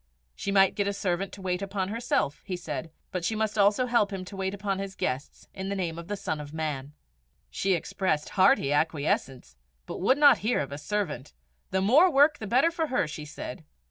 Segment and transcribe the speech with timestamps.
[0.35, 3.87] She might get a servant to wait upon herself, he said, but she must herself
[3.91, 6.93] help him to wait upon his guests, in the name of the Son of Man.
[7.51, 11.33] She expressed hearty acquiescence, but would not hear of a servant:
[11.69, 13.05] the more work the better for her!
[13.07, 13.63] she said.